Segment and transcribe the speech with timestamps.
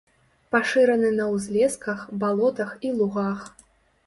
[0.53, 3.47] Пашыраны на ўзлесках, балотах і лугах.